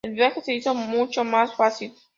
El 0.03 0.13
viaje 0.15 0.41
se 0.41 0.55
hizo 0.55 0.73
mucho 0.73 1.23
más 1.23 1.55
fácil. 1.55 1.93